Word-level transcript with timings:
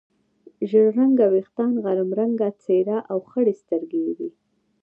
ژړ 0.69 0.85
رنګه 0.97 1.25
وریښتان، 1.27 1.71
غنم 1.83 2.09
رنګه 2.19 2.49
څېره 2.63 2.97
او 3.11 3.19
خړې 3.29 3.53
سترګې 3.61 3.99
یې 4.05 4.13
وې. 4.17 4.29